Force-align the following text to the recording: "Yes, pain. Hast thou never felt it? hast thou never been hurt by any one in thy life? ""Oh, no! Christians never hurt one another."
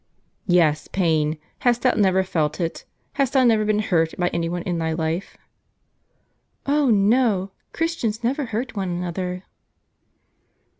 "Yes, 0.47 0.87
pain. 0.87 1.37
Hast 1.59 1.83
thou 1.83 1.91
never 1.91 2.23
felt 2.23 2.59
it? 2.59 2.85
hast 3.13 3.33
thou 3.33 3.43
never 3.43 3.63
been 3.65 3.77
hurt 3.77 4.15
by 4.17 4.29
any 4.29 4.49
one 4.49 4.63
in 4.63 4.79
thy 4.79 4.93
life? 4.93 5.37
""Oh, 6.65 6.89
no! 6.89 7.51
Christians 7.71 8.23
never 8.23 8.45
hurt 8.45 8.75
one 8.75 8.89
another." 8.89 9.43